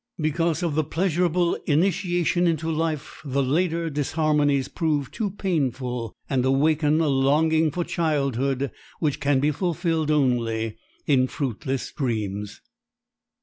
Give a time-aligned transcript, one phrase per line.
[0.19, 6.99] Because of the pleasureable initiation into life the later disharmonies prove too painful and awaken
[7.01, 12.61] a longing for childhood which can be fulfilled only in fruitless dreams!